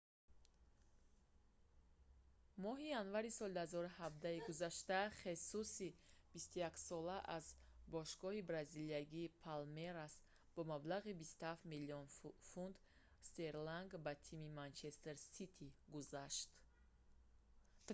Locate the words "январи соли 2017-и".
3.01-4.39